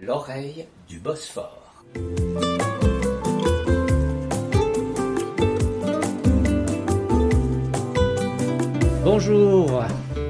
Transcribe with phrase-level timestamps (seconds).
[0.00, 1.82] L'oreille du Bosphore.
[9.04, 9.82] Bonjour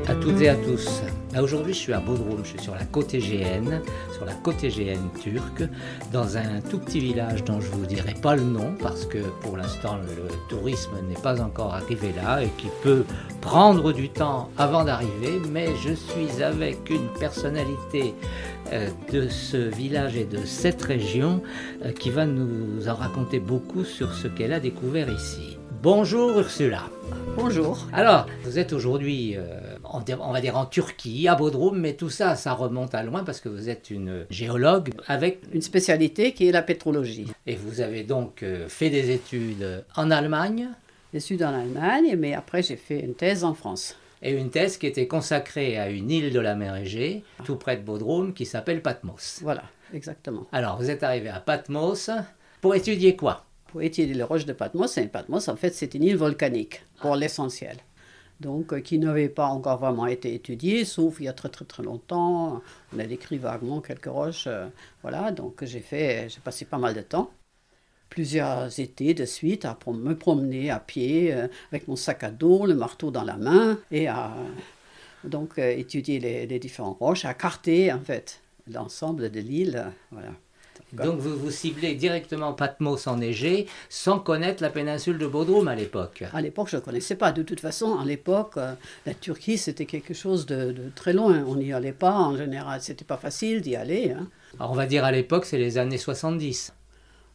[0.09, 1.03] à toutes et à tous.
[1.43, 3.83] Aujourd'hui, je suis à Bodrum, je suis sur la côte égéenne,
[4.15, 5.65] sur la côte égéenne turque,
[6.11, 9.57] dans un tout petit village dont je vous dirai pas le nom parce que pour
[9.57, 13.05] l'instant le, tourisme n'est pas encore arrivé là et qui peut
[13.43, 15.41] prendre du temps avant d'arriver.
[15.53, 18.15] Mais je suis avec une personnalité
[18.73, 21.43] euh, de ce village et de cette région
[21.85, 25.59] euh, qui va nous en raconter beaucoup sur ce qu'elle a découvert ici.
[25.83, 26.85] Bonjour Ursula.
[27.37, 27.87] Bonjour.
[27.93, 29.61] Alors, vous êtes aujourd'hui, euh,
[29.93, 33.41] on va dire en Turquie, à Bodrum, mais tout ça, ça remonte à loin parce
[33.41, 35.41] que vous êtes une géologue avec...
[35.53, 37.27] Une spécialité qui est la pétrologie.
[37.47, 40.69] Et vous avez donc euh, fait des études en Allemagne
[41.13, 43.97] Des études en Allemagne, mais après j'ai fait une thèse en France.
[44.23, 47.77] Et une thèse qui était consacrée à une île de la mer Égée, tout près
[47.77, 49.41] de Bodrum, qui s'appelle Patmos.
[49.43, 50.47] Voilà, exactement.
[50.53, 52.11] Alors, vous êtes arrivé à Patmos
[52.61, 53.45] pour étudier quoi?
[53.67, 54.97] Pour étudier les roches de Patmos.
[54.97, 57.77] Et Patmos, en fait, c'est une île volcanique, pour l'essentiel.
[58.41, 61.65] Donc, euh, qui n'avait pas encore vraiment été étudiée, sauf il y a très très
[61.65, 62.63] très longtemps.
[62.95, 64.47] On a décrit vaguement quelques roches.
[64.47, 64.69] euh,
[65.03, 67.31] voilà, donc j'ai fait, j'ai passé pas mal de temps.
[68.11, 72.67] Plusieurs étés de suite à me promener à pied euh, avec mon sac à dos,
[72.67, 74.35] le marteau dans la main et à
[75.25, 79.87] donc étudier les, les différentes roches, à carter en fait l'ensemble de l'île.
[80.13, 80.33] voilà.
[81.05, 86.25] Donc vous vous ciblez directement Patmos enneigé sans connaître la péninsule de Bodrum à l'époque.
[86.33, 87.33] À l'époque, je ne connaissais pas.
[87.33, 88.73] De toute façon, à l'époque, euh,
[89.05, 91.45] la Turquie, c'était quelque chose de, de très loin.
[91.47, 92.81] On n'y allait pas, en général.
[92.81, 94.13] C'était pas facile d'y aller.
[94.13, 94.27] hein.
[94.59, 96.73] Alors on va dire à l'époque, c'est les années 70.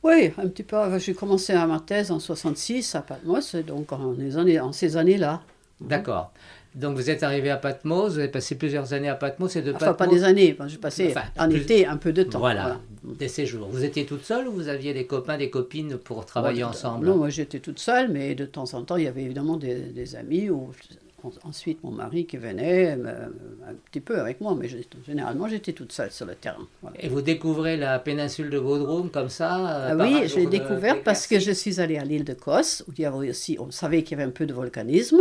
[0.03, 0.97] Oui, un petit peu.
[0.97, 4.97] J'ai commencé à ma thèse en 66 à Patmos, donc en, les années, en ces
[4.97, 5.41] années-là.
[5.79, 6.31] D'accord.
[6.73, 9.73] Donc vous êtes arrivé à Patmos, vous avez passé plusieurs années à Patmos et de
[9.73, 10.15] Enfin, pas Patmos...
[10.19, 10.57] des années.
[10.67, 12.39] J'ai passé Enfin, en plus- été un peu de temps.
[12.39, 13.67] Voilà, des séjours.
[13.69, 17.05] Vous étiez toute seule ou vous aviez des copains, des copines pour travailler Ouais, ensemble
[17.07, 19.75] Non, moi j'étais toute seule, mais de temps en temps, il y avait évidemment des,
[19.75, 20.69] des amis ou
[21.23, 23.25] en- ensuite mon mari qui venait euh,
[23.69, 26.65] un petit peu avec moi, mais je- généralement j'étais toute seule sur le terrain.
[26.81, 26.95] voilà.
[27.03, 31.27] Et vous découvrez la péninsule de Bodrum comme ça euh, Ah oui, j'ai découvert parce
[31.27, 34.03] que je suis allée à l'île de Kos, où il y avait aussi, on savait
[34.03, 35.19] qu'il y avait un peu de volcanisme.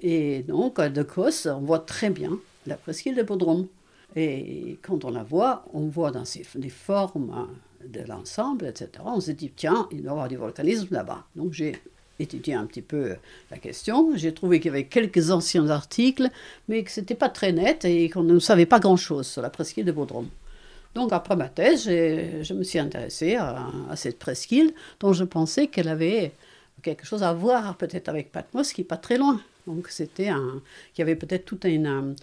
[0.00, 3.66] Et donc, de Kos, on voit très bien la presqu'île de Bodrum.
[4.14, 7.48] Et quand on la voit, on voit dans ces, les formes
[7.84, 8.90] de l'ensemble, etc.
[9.04, 11.24] On se dit, tiens, il doit y avoir du volcanisme là-bas.
[11.34, 11.80] Donc, j'ai
[12.20, 13.16] étudié un petit peu
[13.50, 14.12] la question.
[14.14, 16.28] J'ai trouvé qu'il y avait quelques anciens articles,
[16.68, 19.50] mais que ce n'était pas très net et qu'on ne savait pas grand-chose sur la
[19.50, 20.28] presqu'île de Bodrum.
[20.94, 25.68] Donc après ma thèse, je me suis intéressée à, à cette presqu'île dont je pensais
[25.68, 26.32] qu'elle avait
[26.82, 29.40] quelque chose à voir peut-être avec Patmos qui n'est pas très loin.
[29.68, 30.62] Donc c'était un,
[30.94, 32.14] qu'il y avait peut-être toute une, euh,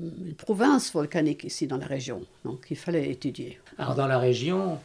[0.00, 2.22] une province volcanique ici dans la région.
[2.44, 3.58] Donc il fallait étudier.
[3.78, 4.78] Alors dans la région,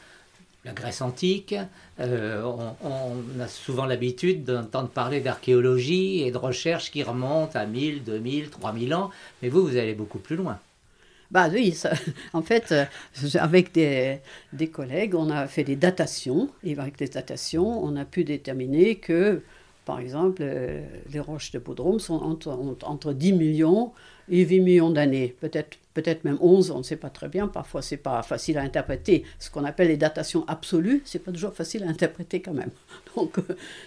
[0.65, 1.55] la Grèce antique,
[1.99, 7.65] euh, on, on a souvent l'habitude d'entendre parler d'archéologie et de recherches qui remontent à
[7.65, 10.59] 1000, 2000, 3000 ans, mais vous, vous allez beaucoup plus loin.
[11.31, 11.93] Bah oui, ça-
[12.33, 12.85] en fait, euh,
[13.39, 14.19] avec des,
[14.53, 16.49] des collègues, on a fait des datations.
[16.63, 19.41] Et avec les datations, on a pu déterminer que,
[19.85, 23.93] par exemple, euh, les roches de Bodrum sont entre, ont entre 10 millions
[24.29, 25.35] et 8 millions d'années.
[25.39, 27.47] Peut-être peut-être même 11, on ne sait pas très bien.
[27.47, 29.23] Parfois, c'est pas facile à interpréter.
[29.39, 32.71] Ce qu'on appelle les datations absolues, c'est pas toujours facile à interpréter quand même.
[33.15, 33.43] Donc, euh,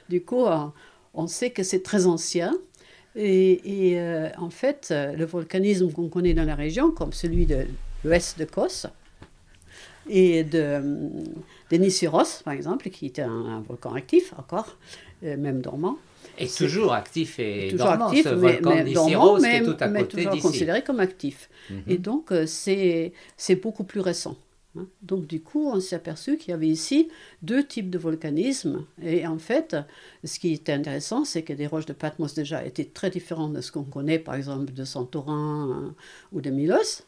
[0.08, 0.66] du coup, euh,
[1.12, 2.54] on sait que c'est très ancien.
[3.16, 3.98] Et,
[4.37, 7.66] en fait, le volcanisme qu'on connaît dans la région, comme celui de
[8.04, 8.87] l'ouest de Kos
[10.08, 10.81] et de,
[12.44, 14.76] par exemple, qui était un, volcan actif encore,
[15.23, 15.99] même dormant.
[16.41, 19.56] Et toujours actif et toujours dormant, actif, ce mais, volcan mais de dormant, qui mais,
[19.56, 21.49] est tout à mais côté toujours considéré comme actif.
[21.71, 21.83] Mhm.
[21.89, 24.37] Et donc, euh, c'est c'est beaucoup plus récent.
[24.76, 24.87] hein.
[25.03, 27.09] Donc, du coup, on s'est aperçu qu'il y avait ici
[27.43, 28.85] deux types de volcanisme.
[29.03, 29.76] Et en fait,
[30.23, 33.61] ce qui était intéressant, c'est que des roches de Patmos déjà étaient très différentes de
[33.61, 35.91] ce qu'on connaît, par exemple, de Santorin euh,
[36.32, 37.03] ou de Milos,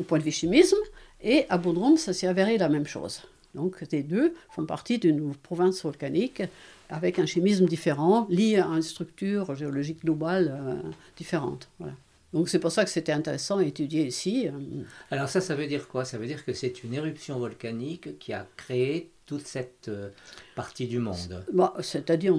[0.00, 0.76] au point de vue chimisme.
[1.22, 3.22] Et à Bodrum, ça s'est avéré la même chose.
[3.54, 6.42] Donc, les deux font partie d'une province volcanique
[6.88, 11.68] avec un chimisme différent, lié à une structure géologique globale euh, différente.
[11.78, 11.94] Voilà.
[12.32, 14.48] Donc c'est pour ça que c'était intéressant à étudier ici.
[14.48, 16.04] euh, Alors ça, ça veut dire quoi?
[16.04, 20.08] Ça veut dire que c'est une éruption volcanique qui a créé toute cette euh,
[20.54, 21.44] partie du monde.
[21.52, 22.34] Bon, C'est-à-dire,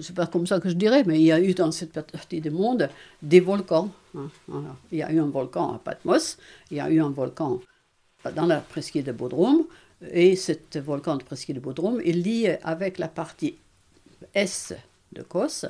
[0.00, 2.40] c'est pas comme ça que je dirais, mais il y a eu dans cette partie
[2.40, 2.88] du monde
[3.22, 3.90] des volcans.
[4.16, 4.28] hein.
[4.92, 6.36] Il y a eu un volcan à Patmos,
[6.70, 7.60] il y a eu un volcan
[8.36, 9.64] dans la presqu'île de Bodrum,
[10.12, 13.56] et ce volcan de presqu'île de Bodrum est lié avec la partie
[14.34, 14.74] est
[15.12, 15.66] de Kos,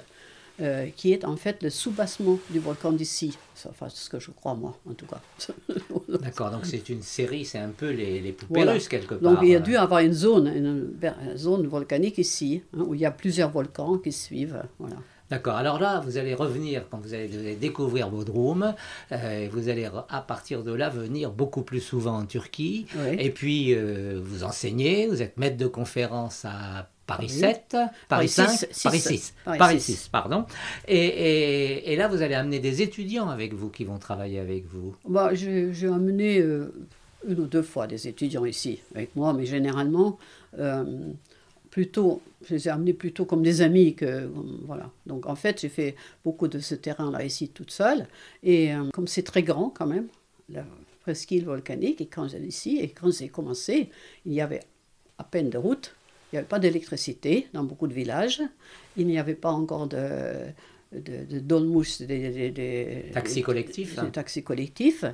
[0.60, 3.36] euh, qui est en fait le soubassement du volcan d'ici.
[3.68, 5.20] Enfin, c'est ce que je crois, moi, en tout cas.
[6.20, 9.32] D'accord, donc c'est une série, c'est un peu les, les poupées russes, quelque part.
[9.32, 13.00] Donc il y a dû avoir une zone, une, zone volcanique ici, hein, où il
[13.00, 14.62] y a plusieurs volcans qui suivent.
[14.78, 14.96] Voilà.
[15.34, 15.56] D'accord.
[15.56, 18.72] Alors là, vous allez revenir quand vous allez, vous allez découvrir Bodrum.
[19.10, 22.86] Euh, vous allez à partir de là venir beaucoup plus souvent en Turquie.
[23.18, 25.08] Et puis euh, vous enseignez.
[25.08, 27.76] Vous êtes maître de conférence à Paris 7,
[28.08, 30.46] Paris 5, Paris 6, Paris 6, pardon.
[30.86, 34.94] Et, et, là, vous allez amener des étudiants avec vous qui vont travailler avec vous.
[35.06, 36.72] Bah, j'ai amené euh,
[37.28, 40.16] une ou deux fois des étudiants ici avec moi, mais généralement,
[40.58, 40.84] euh,
[41.74, 44.30] plutôt, je les ai amenés plutôt comme des amis que
[44.64, 44.92] voilà.
[45.06, 48.06] Donc en fait, j'ai fait beaucoup de ce terrain-là ici toute seule.
[48.44, 50.06] Et euh, comme c'est très grand quand même,
[50.48, 50.64] la
[51.00, 53.90] presqu'île volcanique, et quand j'ai ici, et quand j'ai commencé,
[54.24, 54.62] il y avait
[55.18, 55.96] à peine de route,
[56.32, 58.40] il n'y avait pas d'électricité dans beaucoup de villages,
[58.96, 59.98] il n'y avait pas encore de,
[60.94, 64.00] de, de dolmus, des, taxis collectifs.
[64.00, 65.04] Des taxis collectifs.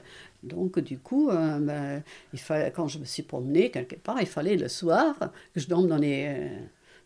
[0.42, 4.26] Donc, du coup, euh, ben, il fallait, quand je me suis promenée quelque part, il
[4.26, 5.14] fallait le soir
[5.54, 6.48] que je dorme dans les, euh,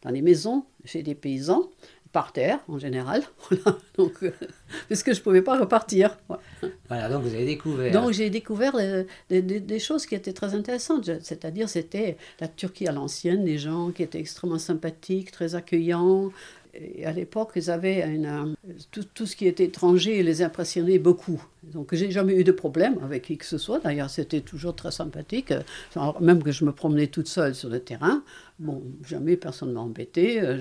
[0.03, 1.71] dans les maisons chez des paysans,
[2.15, 3.25] par terre en général,
[3.99, 4.31] donc, euh,
[4.89, 6.17] parce que je ne pouvais pas repartir.
[6.89, 7.93] Voilà, donc vous avez découvert.
[7.93, 8.77] Donc j'ai découvert
[9.29, 13.91] des, des, choses qui étaient très intéressantes, c'est-à-dire c'était la Turquie à l'ancienne, des gens
[13.91, 16.31] qui étaient extrêmement sympathiques, très accueillants,
[17.05, 18.57] à l'époque, ils avaient une,
[18.91, 21.43] tout, tout, ce qui était étranger les impressionnait beaucoup.
[21.73, 23.79] Donc, j'ai jamais eu de problème avec qui que ce soit.
[23.81, 25.53] D'ailleurs, c'était toujours très sympathique.
[26.21, 28.23] même que je me promenais toute seule sur le terrain,
[28.59, 30.41] bon, jamais personne ne m'a embêté.
[30.41, 30.59] Euh,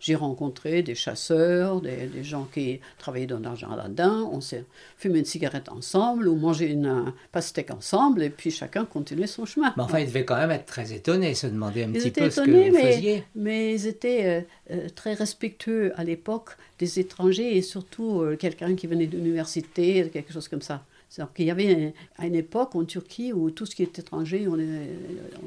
[0.00, 4.28] j'ai rencontré des chasseurs, des, des, gens qui travaillaient dans un jardin.
[4.32, 4.64] On s'est
[4.96, 9.72] fumé une cigarette ensemble ou mangé une pastèque ensemble et puis chacun continuait son chemin.
[9.76, 12.40] Mais enfin, ils devaient quand même être très étonnés, se demander un petit peu ce
[12.40, 13.24] que vous mais, faisiez.
[13.34, 16.50] Mais ils étaient euh, euh, très respectueux à l'époque
[16.82, 20.84] des étrangers et surtout quelqu'un qui venait de l'université quelque chose comme ça.
[21.12, 24.48] C'est-à-dire qu'il y avait à une époque en Turquie où tout ce qui est étranger,
[24.48, 24.56] on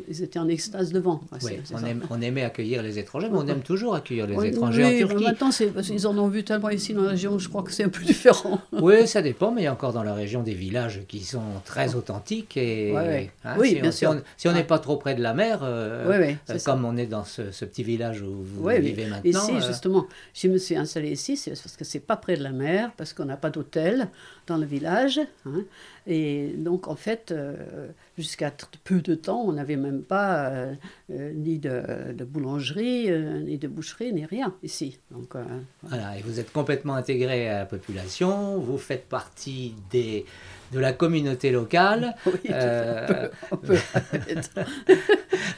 [0.08, 1.22] ils étaient en extase devant.
[1.42, 1.54] Oui,
[2.12, 5.24] on, aimait accueillir les étrangers, mais on aime toujours accueillir les étrangers en Turquie.
[5.24, 7.90] Maintenant, qu'ils en ont vu tellement ici dans la région, je crois que c'est un
[7.90, 8.62] peu différent.
[8.74, 11.42] Oui, ça dépend, mais il y a encore dans la région des villages qui sont
[11.66, 12.58] très authentiques.
[12.58, 12.96] Et,
[13.44, 14.22] hein, oui, bien sûr.
[14.38, 17.26] Si on n'est pas trop près de la mer, euh, euh, comme on est dans
[17.26, 19.48] ce, petit village où vous vivez maintenant.
[19.48, 22.44] Ici, euh, justement, je me suis installée ici, c'est parce que c'est pas près de
[22.44, 24.10] la mer, parce qu'on n'a pas d'hôtel
[24.48, 25.20] dans le village.
[25.46, 25.64] Hein.
[26.08, 27.88] Et donc, en fait, euh,
[28.18, 28.52] jusqu'à
[28.84, 30.74] peu de temps, on n'avait même pas euh,
[31.12, 33.10] euh, ni de, boulangerie,
[33.44, 35.00] ni de boucherie, ni rien ici.
[35.12, 35.36] Donc,
[35.84, 40.26] voilà, et vous êtes complètement intégré à la population, vous faites partie des
[40.72, 42.16] de la communauté locale.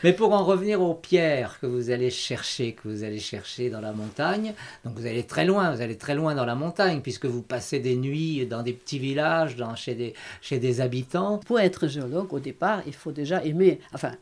[0.04, 3.82] Mais pour en revenir aux pierres que vous allez chercher, que vous allez chercher dans
[3.82, 4.54] la montagne,
[4.86, 7.80] donc vous allez très loin, vous allez très loin dans la montagne, puisque vous passez
[7.80, 11.40] des nuits dans des petits villages, dans, chez, des, chez des habitants.
[11.40, 14.14] Pour être géologue, au départ, il faut déjà aimer, enfin,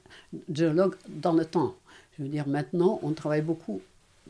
[0.52, 1.76] géologue dans le temps.
[2.18, 3.82] Je veux dire, maintenant, on travaille beaucoup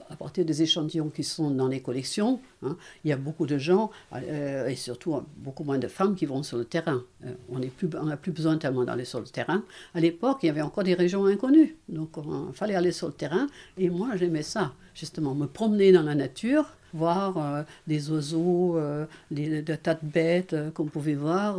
[0.10, 3.58] à partir des échantillons qui sont dans les collections, hein, il y a beaucoup de
[3.58, 7.04] gens, euh, et surtout beaucoup moins de femmes qui vont sur le terrain.
[7.26, 7.60] Euh, on
[8.06, 9.64] n'a plus besoin tellement d'aller sur le terrain.
[9.94, 13.14] À l'époque, il y avait encore des régions inconnues, donc il fallait aller sur le
[13.14, 16.66] terrain, et moi j'aimais ça, justement, me promener dans la nature,
[16.96, 18.80] voir euh, des oiseaux,
[19.32, 21.58] des, des, tas de bêtes qu'on pouvait voir,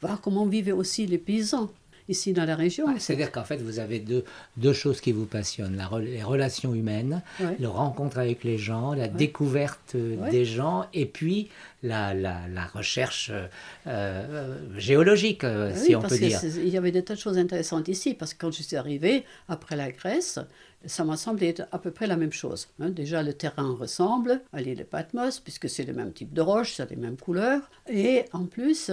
[0.00, 1.70] voir comment vivaient aussi les paysans
[2.08, 2.86] ici dans la région.
[2.98, 4.24] C'est-à-dire qu'en fait, vous avez deux,
[4.56, 7.22] deux choses qui vous passionnent, la, les relations humaines,
[7.58, 11.48] le rencontre avec les gens, la découverte des gens, et puis
[11.82, 13.48] la, la, la recherche euh,
[13.86, 16.40] euh, géologique, euh, si on peut dire.
[16.44, 19.24] Il y avait des tas de choses intéressantes ici, parce que quand je suis arrivée,
[19.48, 20.38] après la Grèce,
[20.84, 22.68] ça m'a semblé être à peu près la même chose.
[22.80, 22.90] Hein.
[22.90, 26.74] Déjà, le terrain ressemble à l'île de Patmos, puisque c'est le même type de roche,
[26.76, 27.62] c'est les mêmes couleurs.
[27.88, 28.90] Et en plus,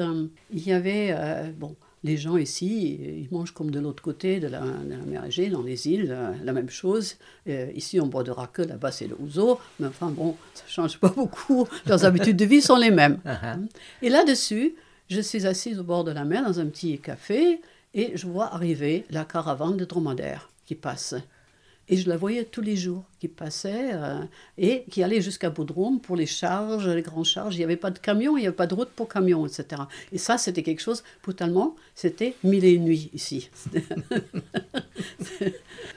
[0.54, 1.16] il y avait,
[1.58, 5.62] bon, les gens ici, ils mangent comme de l'autre côté de la, mer Égée, dans
[5.62, 7.18] les îles, la, même chose.
[7.76, 9.60] ici, on boit de que là-bas, c'est le ouzo.
[9.80, 11.68] Mais enfin, bon, ça ne change pas beaucoup.
[11.86, 13.20] Leurs habitudes de vie sont les mêmes.
[13.30, 13.68] Uh-huh.
[14.02, 14.76] Et là-dessus,
[15.10, 17.62] je suis assise au bord de la mer dans un petit café
[17.94, 21.16] et je vois arriver la caravane de dromadaires qui passe.
[21.88, 24.24] Et je la voyais tous les jours qui passait euh,
[24.58, 27.56] et qui allait jusqu'à Bodrum pour les charges, les grandes charges.
[27.56, 29.84] Il n'y avait pas de camion, il n'y avait pas de route pour camion, etc.
[30.12, 33.50] Et ça, c'était quelque chose, brutalement, c'était mille et une nuits ici.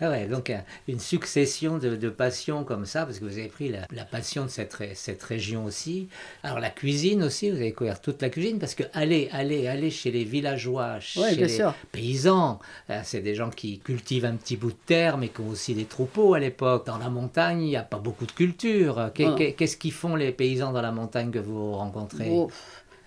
[0.01, 3.49] ah ouais, donc euh, une succession de, de, passions comme ça, parce que vous avez
[3.49, 6.09] pris la, la, passion de cette, cette région aussi.
[6.43, 9.91] Alors la cuisine aussi, vous avez couvert toute la cuisine, parce que aller, aller, aller
[9.91, 11.59] chez les villageois, chez les
[11.93, 12.59] paysans,
[12.91, 15.75] euh, c'est des gens qui cultivent un petit bout de terre, mais qui ont aussi
[15.75, 19.11] des troupeaux à l'époque, dans la montagne, il n'y a pas beaucoup de culture.
[19.15, 22.29] Qu'est-ce qu'ils font les paysans dans la montagne que vous rencontrez?
[22.29, 22.49] Bon,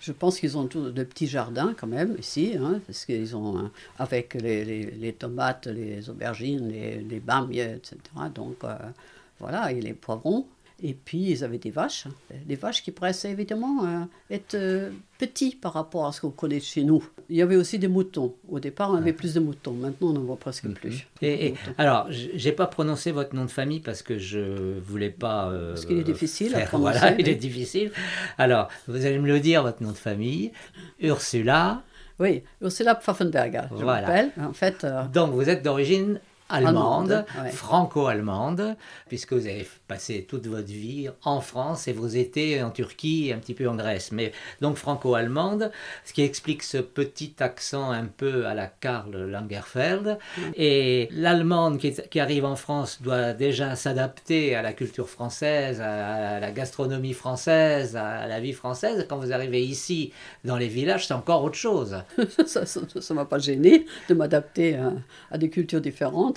[0.00, 3.70] je pense qu'ils ont tous de petits jardins quand même ici, hein, parce qu'ils ont,
[3.98, 7.96] avec les, les- les tomates, les aubergines, les, les bambies, etc.
[8.34, 8.76] Donc euh,
[9.40, 10.46] voilà, et les poivrons.
[10.82, 14.90] Et puis ils avaient des vaches, hein, des vaches qui paraissaient évidemment euh, être euh,
[15.18, 17.02] petits par rapport à ce qu'on connaît chez nous.
[17.30, 18.34] Il y avait aussi des moutons.
[18.48, 19.72] Au départ, on avait plus de moutons.
[19.72, 21.06] Maintenant, on n'en voit presque plus.
[21.22, 25.48] Et, et- alors, j'ai pas prononcé votre nom de famille parce que je voulais pas.
[25.48, 27.90] euh, Parce qu'il est difficile à faire- prononcer, Voilà, il est difficile.
[28.36, 30.52] Alors, vous allez me le dire, votre nom de famille.
[31.00, 31.82] Ursula.
[32.18, 34.06] Oui, Ursula Pfaffenberger, je Voilà.
[34.06, 34.30] m'appelle.
[34.40, 37.50] En fait, euh, Donc, vous êtes d'origine allemande, ouais.
[37.50, 38.76] franco-allemande,
[39.08, 43.32] puisque vous avez passé toute votre vie en France et vous étiez en Turquie et
[43.32, 44.12] un petit peu en Grèce.
[44.12, 45.70] Mais donc franco-allemande,
[46.04, 50.18] ce qui explique ce petit accent un peu à la Karl Lagerfeld.
[50.54, 56.50] Et l'allemande qui, arrive en France doit déjà s'adapter à la culture française, à la
[56.52, 59.06] gastronomie française, à la vie française.
[59.08, 60.12] Quand vous arrivez ici,
[60.44, 61.96] dans les villages, c'est encore autre chose.
[62.46, 64.92] ça ne m'a pas gêné de m'adapter à,
[65.30, 66.35] à des cultures différentes.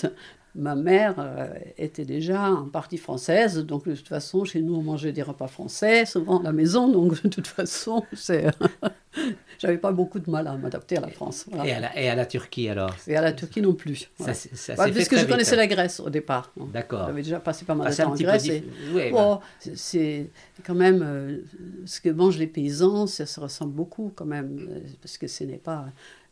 [0.55, 4.81] Ma mère euh, était déjà en partie française, donc de toute façon, chez nous, on
[4.81, 8.03] mangeait des repas français, souvent à la maison, donc de toute façon,
[9.59, 11.45] j'avais pas beaucoup de mal à m'adapter à la France.
[11.51, 11.67] voilà.
[11.67, 12.95] Et, à la, et à la Turquie alors?
[13.07, 14.09] Et à la Turquie non plus.
[14.17, 14.33] Voilà.
[14.33, 16.51] ça s'est parce que je connaissais la Grèce au départ.
[16.57, 17.05] D'accord.
[17.07, 18.43] J'avais déjà passé pas mal Ah, de temps en Grèce.
[18.43, 18.63] diff-
[18.97, 20.29] et- Bon, bah, c'est- c'est
[20.65, 21.37] quand même euh,
[21.85, 25.43] ce que mangent les paysans, ça se ressemble beaucoup quand même, euh, parce que ce
[25.43, 25.85] n'est pas,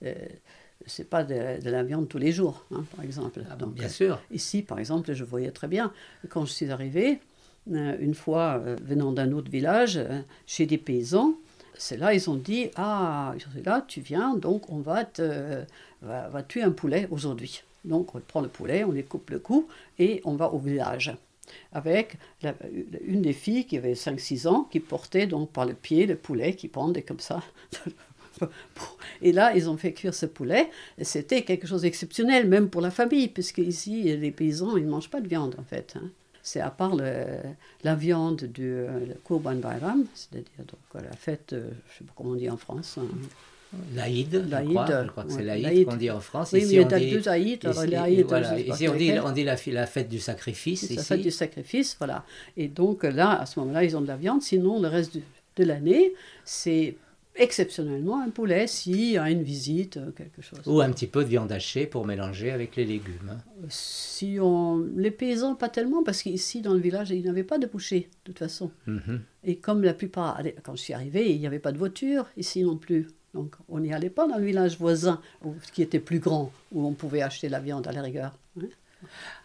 [0.04, 0.14] euh,
[0.86, 3.42] c'est pas de, de la viande tous les jours, hein, par exemple.
[3.50, 4.22] ah, Donc, bien sûr.
[4.32, 5.92] Ici, par exemple, je voyais très bien,
[6.30, 7.20] quand je suis arrivée,
[7.72, 11.34] euh, une fois euh, venant d'un autre village, euh, chez des paysans,
[11.78, 15.64] c'est là ils ont dit Ah, là, tu viens, donc on va, te, euh,
[16.02, 17.64] va, va tuer un poulet aujourd'hui.
[17.86, 19.68] Donc on prend le poulet, on les coupe le cou
[20.00, 21.16] et on va au village.
[21.72, 22.56] Avec la-
[23.06, 26.54] une des filles qui avait 5-6 ans, qui portait donc par le pied le poulet
[26.56, 27.42] qui pendait comme ça.
[29.22, 30.70] Et là, ils ont fait cuire ce poulet.
[30.98, 34.90] et C'était quelque chose d'exceptionnel, même pour la famille, puisque ici, les paysans, ils ne
[34.92, 35.94] mangent pas de viande, en fait.
[35.98, 36.10] hein.
[36.44, 37.26] C'est à part le-
[37.84, 38.88] la viande du euh,
[39.26, 42.56] Kurban Bayram, c'est-à-dire donc la fête, euh, je ne sais pas comment on dit en
[42.58, 42.98] France.
[43.02, 43.06] hein.
[43.94, 46.52] L'Aïd, je L'Aïd, crois, je crois que c'est l'Aïd qu'on dit en France.
[46.54, 46.86] Oui, mais Ici, il y a
[47.20, 50.90] deux Aïd, ici, voilà, ici, on dit, on dit la, la fête du sacrifice.
[50.96, 52.24] La fête du sacrifice, voilà.
[52.56, 54.42] Et donc là, à ce moment-là, ils ont de la viande.
[54.42, 55.18] Sinon, le reste
[55.58, 56.14] de l'année,
[56.46, 56.96] c'est
[57.38, 60.60] exceptionnellement un poulet y a une visite, quelque chose.
[60.66, 63.40] Ou un petit peu de viande hachée pour mélanger avec les légumes.
[63.70, 64.86] Si on...
[64.96, 68.32] Les paysans, pas tellement, parce qu'ici, dans le village, ils n'avaient pas de boucher, de
[68.32, 68.72] toute façon.
[68.86, 69.22] Mhm.
[69.44, 72.64] Et comme la plupart, quand je suis arrivée, il n'y avait pas de voiture ici
[72.64, 73.08] non plus.
[73.34, 75.22] Donc on n'y allait pas dans le village voisin,
[75.74, 78.34] qui était plus grand, où on pouvait acheter la viande à la rigueur.
[78.58, 78.68] hein.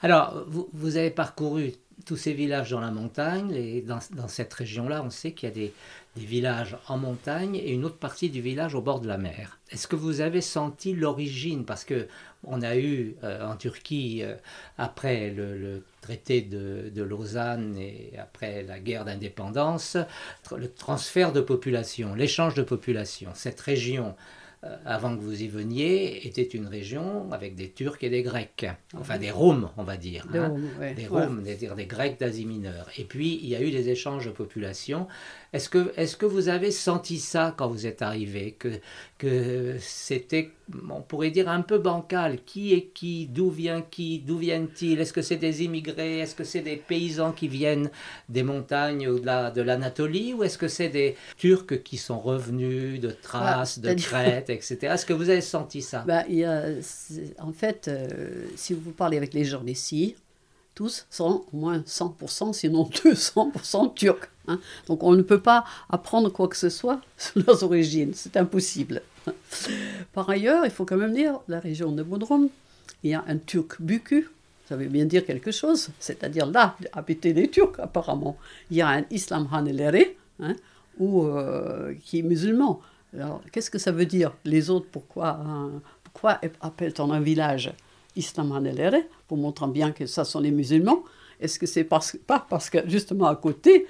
[0.00, 1.74] Alors, vous, vous avez parcouru
[2.06, 3.52] tous ces villages dans la montagne.
[3.52, 5.72] Et dans, dans cette région-là, on sait qu'il y a des,
[6.16, 9.58] des villages en montagne et une autre partie du village au bord de la mer.
[9.70, 11.64] Est-ce que vous avez senti l'origine?
[11.64, 12.06] Parce que
[12.44, 14.34] on a eu euh, en Turquie, euh,
[14.76, 19.96] après le, le traité de, de Lausanne et après la guerre d'indépendance,
[20.54, 23.30] le transfert de population, l'échange de population.
[23.34, 24.14] Cette région
[24.64, 28.66] euh, avant que vous y veniez, était une région avec des Turcs et des Grecs.
[28.94, 30.28] Enfin, des Roms, on va dire.
[30.30, 30.54] Des hein.
[30.78, 30.94] Ouais.
[30.94, 31.08] Des.
[31.08, 32.88] Roms, c'est-à-dire des Grecs d'Asie mineure.
[32.96, 35.08] Et puis, il y a eu des échanges de population.
[35.52, 38.68] Est-ce que, est que vous avez senti ça quand vous êtes arrivé Que,
[39.18, 40.50] que c'était,
[40.90, 42.38] on pourrait dire, un peu bancal?
[42.46, 43.26] Qui est qui?
[43.26, 44.20] D'où vient qui?
[44.20, 44.98] D'où viennent-ils?
[44.98, 46.20] Est-ce que c'est des immigrés?
[46.20, 47.90] Est-ce que c'est des paysans qui viennent
[48.30, 50.32] des montagnes ou de la- de l'Anatolie?
[50.32, 54.78] Ou est-ce que c'est des Turcs qui sont revenus de Thrace, de c'est-à-dire- Crète, etc.
[54.94, 56.04] Est-ce que vous avez senti ça?
[56.30, 58.08] Il y a- c'est- en fait, euh,
[58.56, 60.16] si vous parlez avec les gens d'ici,
[60.74, 64.28] tous sont au moins 100%, sinon 200% turcs.
[64.48, 64.58] hein.
[64.86, 69.02] Donc on ne peut pas apprendre quoi que ce soit sur leurs origines, c'est impossible.
[70.12, 72.48] Par ailleurs, il faut quand même dire, la région de Bodrum,
[73.02, 74.28] il y a un turc buku,
[74.68, 78.36] ça veut bien dire quelque chose, c'est-à-dire là, habiter les Turcs apparemment.
[78.70, 80.54] Il y a un Islam Hanelere, hein,
[80.98, 82.80] ou, euh, qui est musulman.
[83.14, 85.70] Alors, qu'est-ce que ça veut dire Les autres, pourquoi, hein,
[86.04, 87.72] pourquoi appellent-on un village?
[88.16, 91.02] Islam Hanelere Pour montrer bien que ça sont les musulmans.
[91.40, 93.86] Est-ce que c'est parce, pas parce que justement à côté,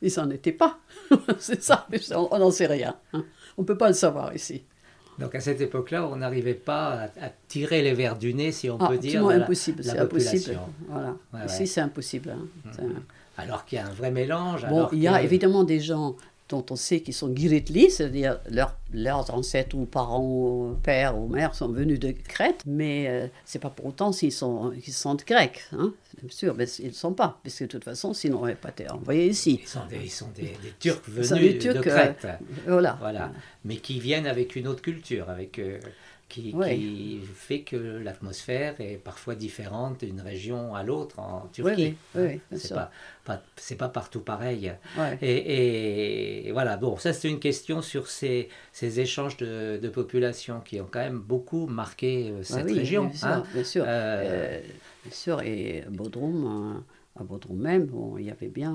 [0.00, 0.78] ils n'en étaient pas?
[1.38, 2.94] C'est ça, on n'en sait rien.
[3.12, 3.24] hein.
[3.58, 4.62] On ne peut pas le savoir ici.
[5.18, 8.70] Donc à cette époque-là, on n'arrivait pas à, à tirer les verres du nez, si
[8.70, 10.58] on Ah, peut dire, la- impossible, c'est impossible.
[10.88, 11.16] Voilà.
[11.34, 11.66] Ouais, Ici, ouais.
[11.66, 12.30] c'est impossible.
[12.30, 12.46] hein.
[12.72, 13.02] C'est un-
[13.36, 14.62] Alors qu'il y a un vrai mélange.
[14.68, 16.14] Bon, alors il y a évidemment des gens
[16.48, 21.28] dont on sait qu'ils sont Giritli, c'est-à-dire leur leurs ancêtres ou parents ou pères ou
[21.28, 24.92] mères sont venus de Crète, mais ce euh, c'est pas pour autant s'ils sont, ils
[24.92, 28.38] sont grecs, hein, bien sûr, mais ils ne sont pas, puisque de toute façon, sinon,
[28.38, 29.60] n'auraient pas été envoyés ici.
[29.62, 32.26] Ils sont des, ils sont des, Turcs venus de Crète,
[32.66, 32.96] voilà.
[32.98, 33.32] voilà,
[33.64, 35.60] mais qui viennent avec une autre culture, avec
[36.28, 41.96] qui, fait que l'atmosphère est parfois différente d'une région à l'autre en Turquie.
[42.14, 42.90] Oui, oui, c'est pas,
[43.56, 44.72] c'est pas partout pareil.
[45.22, 50.80] Et, voilà, bon, ça c'est une question sur ces, ces échanges de, de, population qui
[50.80, 53.06] ont quand même beaucoup marqué euh, cette région.
[53.06, 53.42] Bien sûr, hein.
[53.52, 53.84] bien, sûr.
[53.86, 54.60] Euh, euh,
[55.04, 55.40] bien sûr.
[55.42, 56.84] et Bodrum,
[57.18, 58.74] à Bodrum même, bon, il y avait bien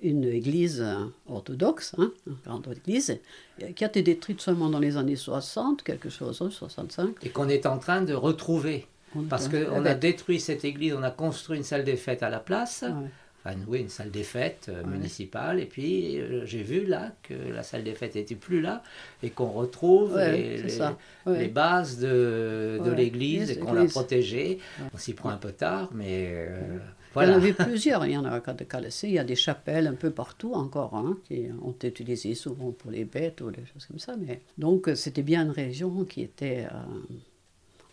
[0.00, 0.84] une église
[1.28, 3.18] orthodoxe, hein, une grande église,
[3.74, 7.02] qui a été détruite seulement dans les années 60, quelque chose, 65.
[7.02, 8.86] Hein, Et qu'on est en train de retrouver.
[9.28, 12.40] Parce qu'on a détruit cette église, on a construit une salle des fêtes à la
[12.40, 12.84] place.
[13.44, 15.60] Enfin, oui, une salle des fêtes euh, municipale.
[15.60, 18.82] Et puis, euh, j'ai vu là que la salle des fêtes n'était plus là
[19.22, 20.62] et qu'on retrouve les,
[21.26, 24.60] les, bases de, de l'église et qu'on l'a protégée.
[24.94, 26.78] On s'y prend un peu tard, mais euh,
[27.16, 28.88] il y en avait plusieurs, il y en a de Calais.
[29.02, 32.72] Il y a des chapelles un peu partout encore hein, qui ont été utilisées souvent
[32.72, 34.16] pour les bêtes ou des choses comme ça.
[34.16, 34.40] Mais...
[34.58, 37.16] Donc c'était bien une région qui était euh,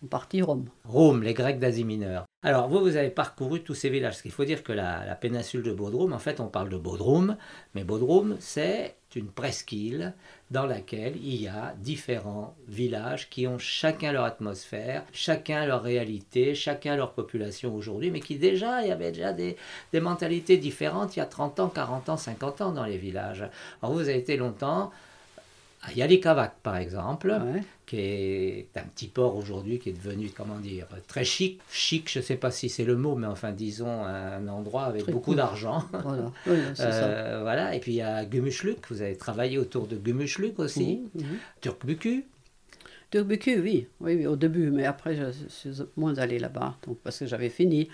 [0.04, 0.66] en partie Rome.
[0.86, 2.26] Rome, les Grecs d'Asie mineure.
[2.44, 4.14] Alors vous, vous avez parcouru tous ces villages.
[4.14, 7.38] Parce qu'il faut dire que la, péninsule de Bodrum, en fait, on parle de Bodrum,
[7.76, 10.14] mais Bodrum, c'est une presqu'île
[10.50, 16.56] dans laquelle il y a différents villages qui ont chacun leur atmosphère, chacun leur réalité,
[16.56, 19.58] chacun leur population aujourd'hui, mais qui déjà, il y avait déjà des,
[19.92, 23.48] des, mentalités différentes il y a 30 ans, 40 ans, 50 ans dans les villages.
[23.84, 24.92] Alors vous avez été longtemps
[25.84, 27.36] à Yalikavak, par exemple,
[27.88, 31.60] qui est un petit port aujourd'hui qui est devenu, comment dire, très chic.
[31.72, 35.10] Chic, je ne sais pas si c'est le mot, mais enfin, disons, un endroit avec
[35.10, 35.84] beaucoup d'argent.
[35.92, 36.32] Voilà.
[36.80, 37.76] Euh, voilà.
[37.76, 41.02] Et puis il y a Gumushluck, vous avez travaillé autour de Gumushluck aussi.
[41.14, 41.38] Mmh, mmh.
[41.62, 42.26] Turkbuku.
[43.12, 43.88] Turkbuku, oui.
[44.00, 44.16] oui.
[44.16, 47.90] oui, au début, mais après, je, suis moins allé là-bas, donc parce que j'avais fini.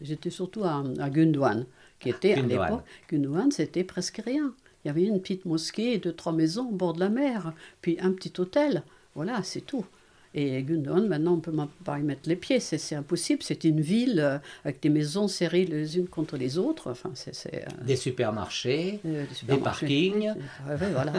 [0.00, 1.66] J'étais surtout à, à Gundwan,
[1.98, 2.84] qui était à l'époque.
[3.10, 4.54] Gundwan, c'était presque rien.
[4.84, 7.98] Il y avait une petite mosquée, deux, trois maisons au bord de la mer, puis
[8.00, 8.82] un petit hôtel.
[9.14, 9.84] Voilà, c'est tout.
[10.32, 13.42] Et Gundon, maintenant, on ne peut pas y mettre les pieds, c'est impossible.
[13.42, 16.88] C'est une ville euh, avec des maisons serrées les unes contre les autres.
[16.90, 20.32] Enfin, c'est euh, des, supermarchés, euh, des, parkings.
[20.64, 21.12] voilà.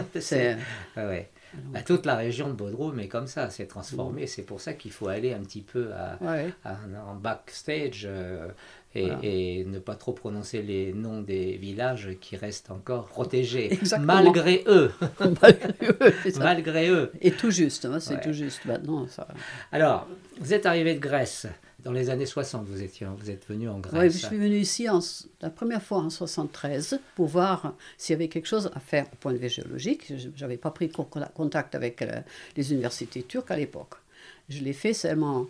[0.96, 1.30] ouais.
[1.74, 4.28] Bah, toute la région de Bodrum est comme ça, c'est transformé.
[4.28, 6.18] C'est pour ça qu'il faut aller un petit peu à,
[7.06, 8.08] en backstage
[8.96, 14.92] et, ne pas trop prononcer les noms des villages qui restent encore protégés, malgré eux.
[16.40, 17.12] malgré eux.
[17.22, 19.08] Et tout juste, hein, c'est tout juste maintenant.
[19.08, 19.28] Ça...
[19.72, 20.08] Alors,
[20.40, 21.48] vous êtes arrivé de Grèce.
[21.84, 24.14] Dans les années 60, vous, étiez, vous êtes venu en Grèce.
[24.14, 25.00] Oui, je suis venu ici en,
[25.42, 29.16] la première fois en 73 pour voir s'il y avait quelque chose à faire au
[29.16, 30.14] point de vue géologique.
[30.16, 32.20] Je n'avais pas pris contact avec euh,
[32.56, 33.96] les universités turques à l'époque.
[34.50, 35.48] Je l'ai fait seulement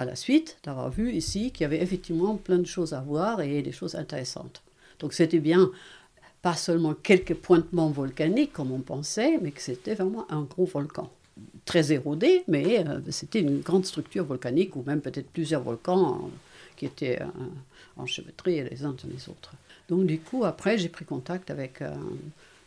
[0.00, 3.42] à la suite d'avoir vu ici qu'il y avait effectivement plein de choses à voir
[3.42, 4.62] et des choses intéressantes.
[4.98, 5.70] Donc c'était bien,
[6.42, 11.10] pas seulement quelques pointements volcaniques comme on pensait, mais que c'était vraiment un gros volcan.
[11.64, 16.30] Très érodé, mais euh, c'était une grande structure volcanique, ou même peut-être plusieurs volcans
[16.76, 17.26] qui étaient euh,
[17.96, 19.52] enchevêtrés les uns les autres.
[19.88, 21.94] Donc du coup, après, j'ai pris contact avec euh,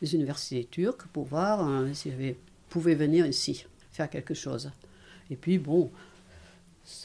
[0.01, 2.33] les universités turques pour voir si je
[2.69, 4.71] pouvais venir ici, faire quelque chose.
[5.29, 5.89] Et puis, bon,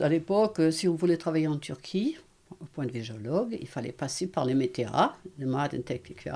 [0.00, 2.16] à l'époque, si on voulait travailler en Turquie,
[2.60, 6.28] au point de vue géologue, il fallait passer par les MTA, le Maden Teknik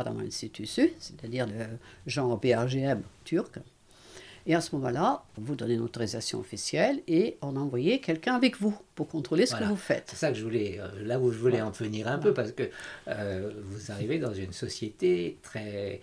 [0.98, 1.66] c'est-à-dire le
[2.06, 3.58] genre BRGM turc.
[4.46, 8.76] Et à ce moment-là, vous donnez une autorisation officielle et on envoyait quelqu'un avec vous
[8.94, 10.04] pour contrôler ce que vous faites.
[10.08, 12.52] C'est ça que je voulais, euh, là où je voulais en venir un peu, parce
[12.52, 12.64] que
[13.08, 16.00] euh, vous arrivez dans une société très,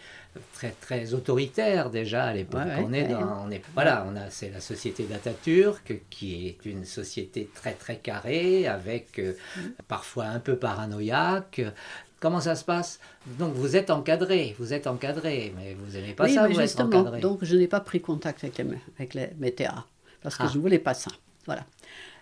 [0.54, 2.62] très, très autoritaire déjà à l'époque.
[2.80, 6.86] on est dans, on est, voilà, on a, c'est la société d'Atatürk qui est une
[6.86, 9.62] société très très carrée, avec euh, mm.
[9.88, 11.62] parfois un peu paranoïaque,
[12.20, 13.00] Comment ça se passe?
[13.38, 17.22] Donc vous êtes encadré, vous êtes encadré, mais vous n'aimez pas ça, vous êtes encadré.
[17.22, 18.66] Donc je n'ai pas pris contact avec les,
[18.98, 19.86] avec les météas,
[20.22, 20.50] parce que ah.
[20.52, 21.12] je ne voulais pas ça.
[21.46, 21.66] Voilà.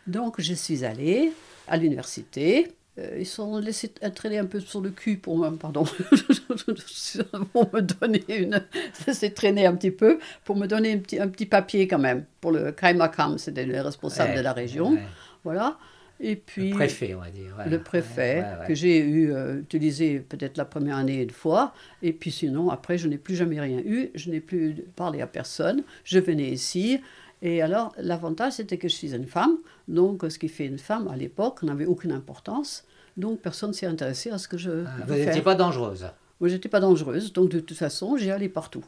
[0.06, 1.32] Donc je suis allée
[1.68, 2.72] à l'université.
[3.00, 5.84] Euh, ils sont laissés traîner un peu sur le cul pour me, pardon,
[7.54, 8.64] pour me donner une,
[9.08, 12.26] laisser traîner un petit peu, pour me donner un petit, un petit papier quand même,
[12.42, 14.98] pour le Kaimakam, c'était le responsable de la région.
[15.44, 15.78] Voilà.
[16.20, 17.56] Et puis, le préfet, on va dire.
[17.70, 21.74] Le préfet, que j'ai eu euh, utilisé peut-être la première année une fois.
[22.02, 24.10] Et puis sinon, après, je n'ai plus jamais rien eu.
[24.16, 25.84] Je n'ai plus parlé à personne.
[26.04, 27.00] Je venais ici.
[27.42, 29.58] Et alors, l'avantage, c'était que je suis une femme.
[29.88, 32.84] Donc, ce qui fait une femme à l'époque n'avait aucune importance.
[33.16, 34.86] Donc, personne ne s'est intéressé à ce que je.
[34.86, 36.08] Ah, vous n'étiez pas dangereuse
[36.40, 37.34] Moi, je n'étais pas dangereuse.
[37.34, 38.84] Donc, de toute façon, j'ai allé partout.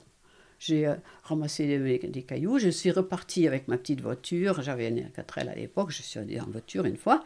[0.59, 5.49] J'ai euh, ramassé des, cailloux, je suis repartie avec ma petite voiture, j'avais une 4L
[5.49, 7.23] à l'époque, je suis allée en voiture une fois,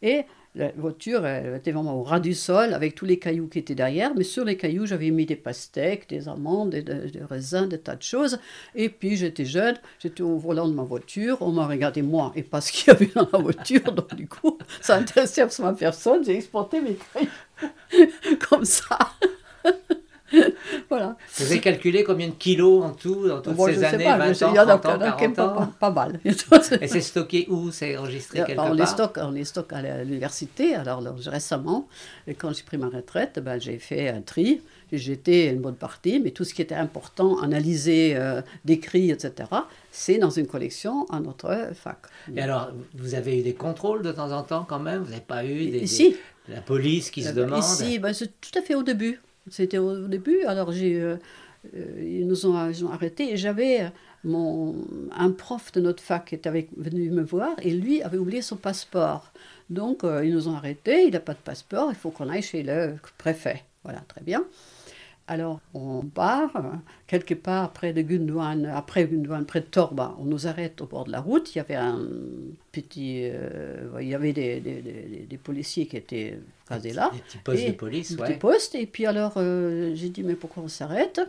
[0.00, 0.22] et
[0.54, 3.74] la voiture elle était vraiment au ras du sol avec tous les cailloux qui étaient
[3.74, 7.78] derrière, mais sur les cailloux j'avais mis des pastèques, des amandes, des, des raisins, des
[7.78, 8.38] tas de choses.
[8.74, 12.42] Et puis j'étais jeune, j'étais au volant de ma voiture, on m'a regardé moi et
[12.42, 16.24] pas ce qu'il y avait dans la voiture, donc du coup ça intéressait absolument personne,
[16.24, 18.10] j'ai exporté mes cailloux
[18.48, 18.98] comme ça.
[20.90, 21.16] voilà.
[21.36, 24.18] Vous avez calculé combien de kilos en tout dans toutes Bon, ces sais années, pas,
[24.18, 25.32] 20 mais ans, il y en a, 30 ans, il y en a quand même
[25.34, 26.20] 40 pas, ans pas mal.
[26.80, 30.04] Et c'est stocké où C'est enregistré quelque on, part les stocke, on les stocke à
[30.04, 30.74] l'université.
[30.74, 31.88] Alors, récemment,
[32.38, 34.60] quand j'ai pris ma retraite, ben, j'ai fait un tri.
[34.90, 39.50] J'ai jeté une bonne partie, mais tout ce qui était important, analysé, euh, décrit, etc.,
[39.92, 41.98] c'est dans une collection à notre fac.
[42.34, 45.02] Et alors, vous avez eu des contrôles de temps en temps quand même?
[45.02, 46.16] Vous n'avez pas eu des, Ici,
[46.48, 47.58] des- la police qui se Euh, ben, demande?
[47.62, 49.20] Ici, ben, c'est tout à fait au début.
[49.50, 50.42] C'était au début.
[50.44, 51.16] Alors, j'ai, euh,
[51.76, 53.32] euh, ils nous ont, ont arrêtés.
[53.32, 53.88] Et j'avais euh,
[54.24, 54.74] mon,
[55.16, 58.56] un prof de notre fac qui était venu me voir et lui avait oublié son
[58.56, 59.32] passeport.
[59.70, 61.04] Donc, ils nous ont arrêtés.
[61.04, 61.90] Il n'a pas de passeport.
[61.90, 63.64] Il faut qu'on aille chez le préfet.
[63.84, 64.44] Voilà, très bien.
[65.30, 66.50] Alors, on part,
[67.06, 70.16] quelque part près de Gundouane, après Gundouane, près de Torba.
[70.18, 71.54] On nous arrête au bord de la route.
[71.54, 72.00] Il y avait un
[72.72, 73.20] petit.
[73.24, 77.10] euh, il y avait des, des- des- des policiers qui étaient casés là.
[77.12, 78.26] Des petits postes Et de police, ouais.
[78.28, 78.74] petit poste.
[78.74, 81.20] Et puis alors, euh, j'ai dit, mais pourquoi on s'arrête?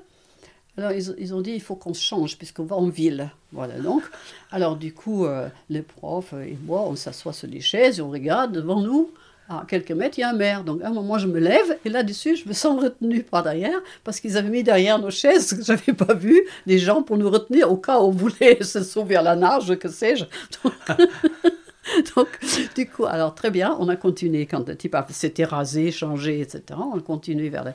[0.78, 3.30] Alors, ils, ils ont dit, il faut qu'on change, puisqu'on va en ville.
[3.52, 4.04] Voilà, donc.
[4.52, 8.10] Alors, du coup, euh, les profs et moi, on s'assoit sur des chaises et on
[8.12, 9.10] regarde devant nous.
[9.52, 10.64] À quelques mètres, il y a un maire.
[10.64, 13.80] Donc, à un moment, je me lève et là-dessus, je me sens retenue par derrière
[14.04, 17.18] parce qu'ils avaient mis derrière nos chaises, que je n'avais pas vu, des gens pour
[17.18, 20.26] nous retenir au cas où on voulait se sauver à la nage, que sais-je.
[22.16, 22.28] Donc,
[22.76, 26.62] du coup, alors très bien, on a continué quand le type s'était rasé, changé, etc.
[26.78, 27.74] On a continué vers,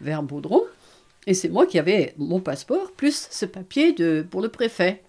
[0.00, 0.62] vers Baudron.
[1.26, 5.02] Et c'est moi qui avais mon passeport, plus ce papier de, pour le préfet.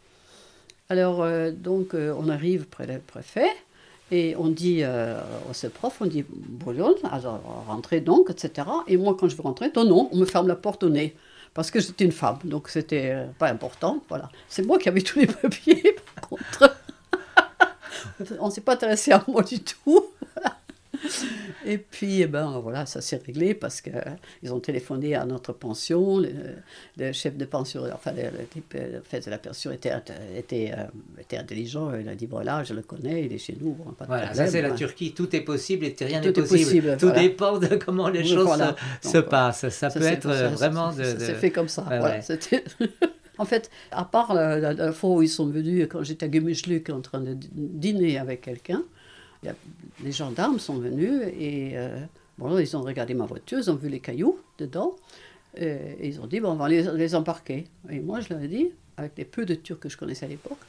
[0.89, 3.47] Alors, euh, donc, euh, on arrive près du préfet
[4.11, 5.19] et on dit euh,
[5.49, 6.25] à ce prof, on dit
[7.11, 8.67] alors rentrez donc, etc.
[8.87, 11.15] Et moi, quand je veux rentrer, non, non, on me ferme la porte au nez.
[11.53, 14.03] Parce que j'étais une femme, donc c'était euh, pas important.
[14.07, 14.29] Voilà.
[14.47, 16.77] C'est moi qui avais tous les papiers, par contre.
[18.39, 20.05] on ne s'est pas intéressé à moi du tout.
[21.65, 26.19] Et puis, eh ben, voilà, ça s'est réglé parce qu'ils ont téléphoné à notre pension.
[26.19, 26.29] Le,
[26.97, 29.91] le chef de pension, enfin, le, le type euh, fait de la pension était,
[30.37, 30.83] était, euh,
[31.19, 31.91] était intelligent.
[31.99, 33.73] Il a dit voilà, je le connais, il est chez nous.
[33.73, 34.71] bon, pas de Voilà, ça c'est la.
[34.71, 36.63] Turquie, tout est possible et rien Tout n'est est possible.
[36.63, 37.21] possible, Tout voilà.
[37.21, 38.75] dépend de comment les Oui, choses voilà.
[39.01, 39.67] se, euh, passent.
[39.69, 41.11] Ça, Ça, peut être ça, euh, vraiment ça, de...
[41.19, 41.83] de- fait comme ça.
[42.01, 42.21] Ouais.
[42.21, 42.63] c'était-
[43.37, 46.29] en fait, à part la, la- la fois où ils sont venus, quand j'étais à
[46.29, 48.83] Gummischluck en train de dîner avec quelqu'un,
[49.43, 51.99] les gendarmes sont venus et euh,
[52.59, 54.95] ils ont regardé ma voiture, ils ont vu les cailloux dedans
[55.55, 57.65] et, ils ont dit bon, on va les, les embarquer.
[57.89, 60.29] Et moi, je leur ai dit, avec les peu de Turcs que je connaissais à
[60.29, 60.59] l'époque,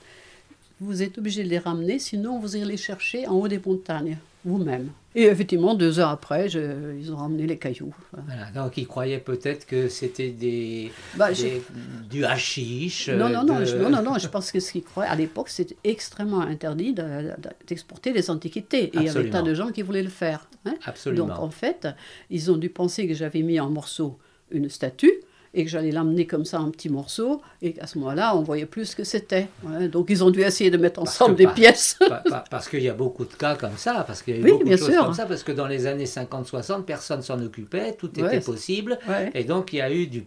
[0.80, 4.16] vous êtes obligés de les ramener, sinon vous irez les chercher en haut des montagnes,
[4.44, 4.90] vous-même.
[5.14, 7.92] Et effectivement, deux heures après, je- ils ont ramené les cailloux.
[8.12, 11.60] Voilà, donc ils croyaient peut-être que c'était des, Bah, des-
[12.08, 13.08] du hashish.
[13.08, 15.16] Non, non, non, de- je, non, non, non, je pense que ce qu'ils croyaient, à
[15.16, 17.34] l'époque, c'était extrêmement interdit de- de-
[17.66, 18.84] d'exporter des antiquités.
[18.84, 19.32] Et il y avait Absolument.
[19.32, 20.48] tas de gens qui voulaient le faire.
[20.64, 20.74] hein.
[20.84, 21.26] Absolument.
[21.26, 21.88] Donc, en fait,
[22.30, 24.16] ils ont dû penser que j'avais mis en morceaux
[24.52, 25.12] une statue
[25.52, 27.42] et que j'allais l'emmener comme ça en petits morceaux.
[27.62, 29.48] Et qu'à ce moment-là, on voyait plus ce que c'était.
[29.64, 31.96] Ouais, donc, ils ont dû essayer de mettre ensemble des pièces.
[31.98, 34.40] Pa- pa- parce qu'il y a beaucoup de cas comme ça, parce qu'il y a
[34.40, 35.04] eu Oui, beaucoup bien de choses sûr.
[35.04, 39.30] comme ça, parce que dans les années 50-60, personne s'en occupait, tout était possible, Ouais.
[39.34, 40.26] et donc il y a eu du, du-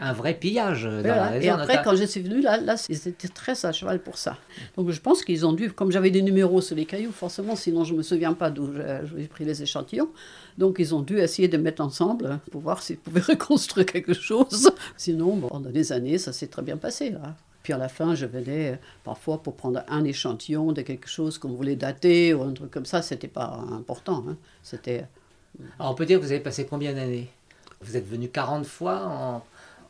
[0.00, 1.38] un vrai pillage dans la.
[1.40, 4.18] Et après, notamment- quand je suis venue, là, là, ils étaient très à cheval pour
[4.18, 4.36] ça.
[4.76, 7.84] Donc je pense qu'ils ont dû, comme j'avais des numéros sur les cailloux, forcément, sinon
[7.84, 10.08] je ne me souviens pas d'où j'ai j'ai pris les échantillons.
[10.58, 14.14] Donc ils ont dû essayer de mettre ensemble hein, pour voir s'ils pouvaient reconstruire quelque
[14.14, 14.63] chose.
[14.96, 17.10] Sinon, bon, pendant des années, ça s'est très bien passé.
[17.10, 17.34] Là.
[17.62, 21.38] Puis à la fin, je venais euh, parfois pour prendre un échantillon de quelque chose
[21.38, 23.00] qu'on voulait dater ou un truc comme ça.
[23.02, 24.24] C'était pas important.
[24.28, 24.36] hein.
[24.62, 25.06] C'était
[25.78, 27.28] Alors, on peut dire que vous avez passé combien d'années?
[27.80, 29.42] Vous êtes venu 40 fois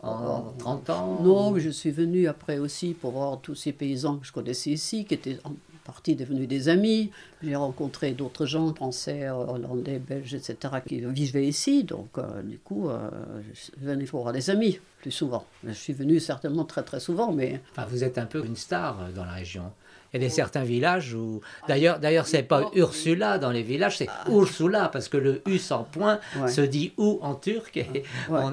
[0.03, 3.73] en, en 30 ans Non, mais je suis venue après aussi pour voir tous ces
[3.73, 5.53] paysans que je connaissais ici, qui étaient en
[5.85, 7.11] partie devenus des amis.
[7.43, 11.85] J'ai rencontré d'autres gens, français, hollandais, belges, etc., qui vivaient ici.
[11.85, 13.11] Donc, euh, du coup, euh,
[13.53, 15.45] je venais voir des amis plus souvent.
[15.67, 19.11] Je suis venue certainement très, très souvent, mais Enfin, vous êtes un peu une star
[19.15, 19.71] dans la région.
[20.15, 21.41] Il y a des certains villages où.
[21.67, 25.83] D'ailleurs, d'ailleurs, c'est pas Ursula dans les villages, c'est Ursula, parce que le U sans
[25.83, 26.47] point Ouais.
[26.49, 28.53] se dit ou en turc, et on, on-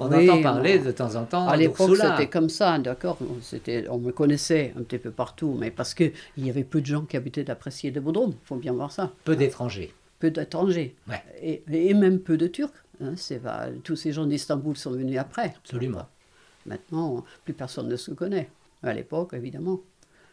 [0.00, 3.86] on Oui, entend parler de temps en temps à l'époque, c'était comme ça, d'accord C'était-
[3.90, 7.02] On me connaissait un petit peu partout, mais parce qu'il y avait peu de gens
[7.02, 9.10] qui habitaient d'Apprécié de il faut bien voir ça.
[9.24, 9.92] Peu d'étrangers.
[10.20, 11.20] peu d'étrangers Ouais.
[11.42, 12.70] et, et même peu de Turcs.
[13.02, 13.14] hein,
[13.82, 15.52] tous ces gens d'Istanbul sont venus après.
[15.64, 16.06] Absolument.
[16.64, 18.48] Maintenant, plus personne ne se connaît.
[18.84, 19.80] À l'époque, évidemment.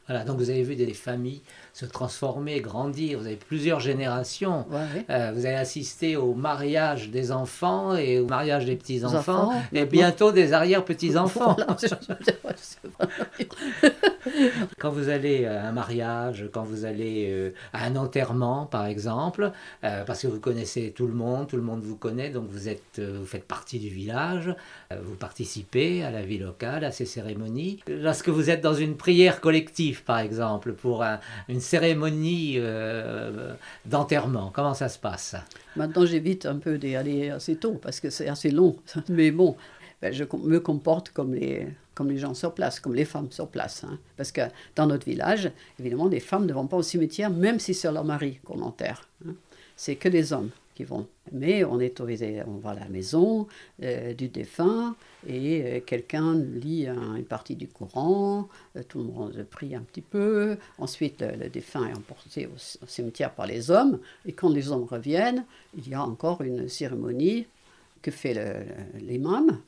[0.09, 1.41] Voilà, donc vous avez vu des familles
[1.79, 4.65] se transformer, grandir, vous avez plusieurs générations.
[5.09, 10.33] Euh, vous avez assisté au mariage des enfants et au mariage des petits-enfants et bientôt
[10.33, 11.55] des arrière-petits-enfants.
[14.77, 19.51] quand vous allez à un mariage, quand vous allez euh, à un enterrement par exemple,
[19.83, 22.67] euh, parce que vous connaissez tout le monde, tout le monde vous connaît, donc vous,
[22.67, 24.53] êtes, vous faites partie du village,
[24.91, 27.79] vous participez à la vie locale, à ces cérémonies.
[27.87, 31.03] Lorsque vous êtes dans une prière collective, par exemple, pour
[31.47, 33.53] une cérémonie euh,
[33.85, 35.35] d'enterrement Comment ça se passe?
[35.75, 38.75] Maintenant, j'évite un peu d'y aller assez tôt parce que c'est assez long.
[39.09, 39.55] Mais bon,
[40.01, 43.47] ben, je me comporte comme les, comme les gens sur place, comme les femmes sur
[43.47, 43.83] place.
[43.83, 43.99] Hein.
[44.17, 44.41] Parce que
[44.75, 48.05] dans notre village, évidemment, les femmes ne vont pas au cimetière, même si c'est leur
[48.05, 49.07] mari qu'on enterre.
[49.27, 49.33] Hein.
[49.75, 50.49] C'est que des hommes
[51.31, 53.47] Mais on est autorisé, on va à la maison
[53.83, 54.95] euh, du défunt
[55.27, 60.01] et euh, quelqu'un lit une partie du Coran, euh, tout le monde prie un petit
[60.01, 60.57] peu.
[60.77, 65.45] Ensuite, le, défunt est emporté au, cimetière par les hommes et quand les hommes reviennent,
[65.77, 67.45] il y a encore une cérémonie
[68.01, 68.65] que fait
[69.01, 69.59] l'imam.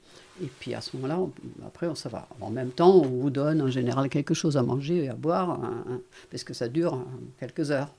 [0.41, 1.19] Et puis à ce moment-là,
[1.65, 2.27] après, on, ça va.
[2.39, 5.59] En même temps, on vous donne en général quelque chose à manger et à boire,
[6.31, 7.05] parce que ça dure
[7.39, 7.93] quelques heures.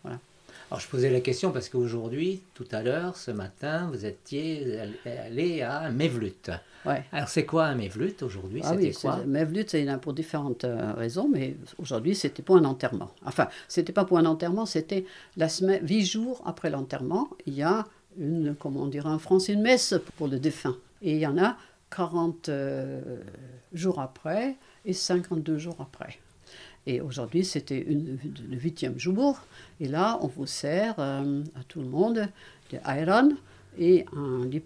[0.72, 5.61] Alors je posais la question parce qu'aujourd'hui, tout à l'heure, ce matin, vous étiez allé
[5.61, 6.48] à Mevlut.
[6.87, 7.04] Ouais.
[7.12, 8.62] Alors c'est quoi un Mevlut aujourd'hui?
[8.64, 9.18] Ah C'était oui, quoi?
[9.26, 13.11] Mevlut, c'est pour différentes euh, raisons, mais aujourd'hui, c'était pour un enterrement.
[13.26, 15.04] Enfin, c'était pas pour un enterrement, c'était
[15.37, 17.85] la semaine, huit jours après l'enterrement, il y a
[18.18, 20.78] une, comment on dirait en France, une messe pour le défunt.
[21.02, 21.58] Et il y en a
[21.94, 23.18] 40 euh,
[23.74, 24.56] jours après
[24.87, 26.18] et 52 jours après.
[26.87, 29.40] Et aujourd'hui, c'était le huitième jour.
[29.81, 32.29] Et là, on vous sert euh, à tout le monde
[32.71, 33.31] des ayran
[33.79, 34.62] et un, du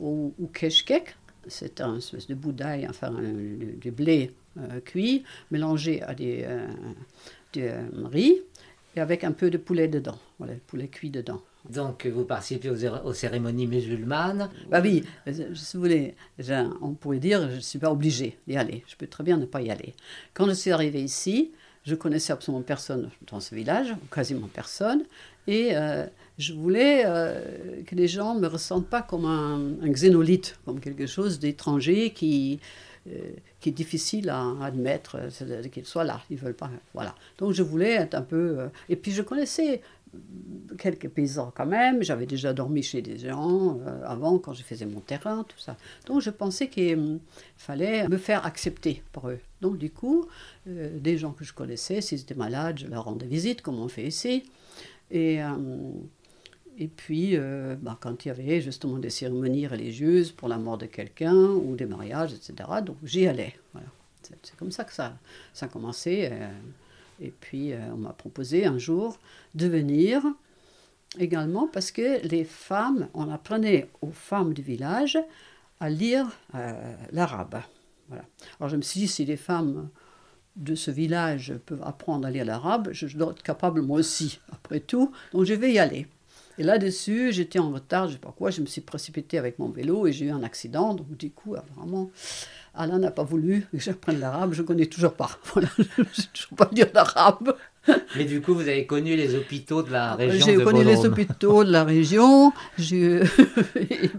[0.00, 1.16] ou, ou keshkek.
[1.48, 8.38] C'est un espèce de boudaille, enfin du blé euh, cuit, mélangé à des, euh, riz
[8.94, 10.18] et avec un peu de poulet dedans.
[10.38, 11.42] Voilà, le poulet cuit dedans.
[11.70, 16.14] Donc, vous participez aux, cérémonies musulmanes Bah oui, si vous voulez,
[16.80, 18.84] on pourrait dire, je ne suis pas obligée d'y aller.
[18.88, 19.94] Je peux très bien ne pas y aller.
[20.34, 21.52] Quand je suis arrivée ici,
[21.84, 25.04] je connaissais absolument personne dans ce village, quasiment personne,
[25.46, 26.06] et euh,
[26.38, 30.80] je voulais euh, que les gens ne me ressentent pas comme un, un xénolite, comme
[30.80, 32.60] quelque chose d'étranger qui,
[33.08, 33.32] euh,
[33.66, 35.18] est difficile à, admettre,
[35.72, 36.70] qu'ils soient là, ils veulent pas.
[36.94, 37.14] Voilà.
[37.38, 38.68] Donc je voulais être un peu.
[38.88, 39.82] et puis je connaissais
[40.78, 42.02] quelques paysans quand même.
[42.02, 45.76] J'avais déjà dormi chez des gens euh, avant, quand je faisais mon terrain, tout ça.
[46.06, 47.20] Donc je pensais qu'il
[47.56, 49.40] fallait me faire accepter par eux.
[49.60, 50.26] Donc du coup,
[50.68, 53.88] euh, des gens que je connaissais, s'ils étaient malades, je leur rendais visite, comme on
[53.88, 54.44] fait ici.
[55.10, 55.50] Et, euh,
[56.78, 57.36] et puis,
[57.82, 61.76] bah, quand il y avait justement des cérémonies religieuses pour la mort de quelqu'un ou
[61.76, 63.54] des mariages, etc., donc j'y allais.
[64.42, 65.18] C'est comme ça que ça,
[65.52, 66.30] ça a commencé.
[67.22, 69.18] Et puis, euh, on m'a proposé un jour
[69.54, 70.22] de venir
[71.18, 75.18] également parce que les femmes, on apprenait aux femmes du village
[75.78, 77.62] à lire euh, l'arabe.
[78.08, 78.24] Voilà.
[78.58, 79.88] Alors je me suis dit, si les femmes
[80.56, 84.80] de ce village peuvent apprendre à lire l'arabe, je dois être capable moi aussi, après
[84.80, 86.08] tout, donc je vais y aller.
[86.58, 89.58] Et là-dessus, j'étais en retard, je ne sais pas quoi, je me suis précipité avec
[89.58, 92.10] mon vélo et j'ai eu un accident, donc du coup, vraiment,
[92.74, 95.30] Alain n'a pas voulu que j'apprenne l'arabe, je ne connais toujours pas.
[95.52, 97.56] Voilà, je ne sais toujours pas dire l'arabe.
[98.16, 101.64] Mais du coup, vous avez connu les hôpitaux de la région J'ai connu les hôpitaux
[101.64, 103.20] de la région, et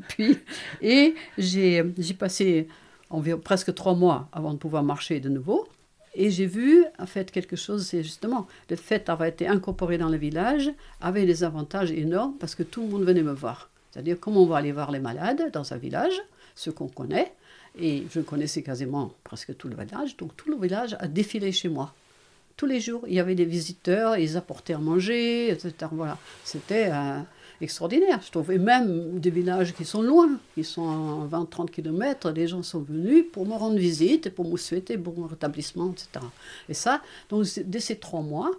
[0.07, 0.39] puis,
[0.81, 1.83] et j'ai
[2.17, 2.67] passé
[3.09, 5.67] environ presque trois mois avant de pouvoir marcher de nouveau.
[6.15, 10.09] Et j'ai vu, en fait, quelque chose, c'est justement le fait d'avoir été incorporé dans
[10.09, 10.71] le village
[11.01, 13.69] avait des avantages énormes parce que tout le monde venait me voir.
[13.91, 16.19] C'est-à-dire, comment on va aller voir les malades dans un village,
[16.55, 17.33] ceux qu'on connaît,
[17.79, 21.69] et je connaissais quasiment presque tout le village, donc tout le village a défilé chez
[21.69, 21.93] moi.
[22.55, 25.73] Tous les jours, il y avait des visiteurs, ils apportaient à manger, etc.
[25.91, 26.91] Voilà, c'était
[27.61, 28.51] extraordinaire, je trouve.
[28.51, 32.81] Et même des villages qui sont loin, qui sont à 20-30 km, les gens sont
[32.81, 36.25] venus pour me rendre visite, pour me souhaiter bon rétablissement, etc.
[36.69, 38.51] Et ça, donc dès ces trois mois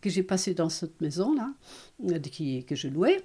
[0.00, 1.50] que j'ai passé dans cette maison-là,
[2.10, 3.22] euh, que je louais,